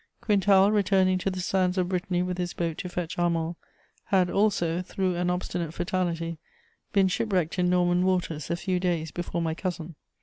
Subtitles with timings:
[0.19, 3.55] Quintal, returning to the sands of Brittany with his boat to fetch Armand,
[4.05, 6.39] had also, through an obstinate fatality,
[6.91, 9.93] been shipwrecked in Norman waters a few days before my cousin.